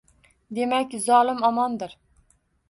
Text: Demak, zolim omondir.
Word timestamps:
Demak, 0.59 0.95
zolim 1.09 1.45
omondir. 1.51 1.95